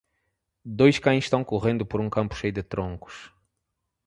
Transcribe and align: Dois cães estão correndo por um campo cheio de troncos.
Dois 0.65 0.97
cães 0.97 1.25
estão 1.25 1.43
correndo 1.43 1.85
por 1.85 2.01
um 2.01 2.09
campo 2.09 2.33
cheio 2.33 2.51
de 2.51 2.63
troncos. 2.63 3.29